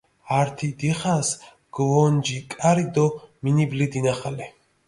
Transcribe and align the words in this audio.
ართ 0.39 0.57
დიხას 0.79 1.27
გჷვონჯი 1.75 2.37
კარი 2.51 2.85
დო 2.95 3.07
მინიბლი 3.43 3.85
დინახალე. 3.93 4.45